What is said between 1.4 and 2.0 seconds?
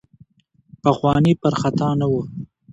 پر خطا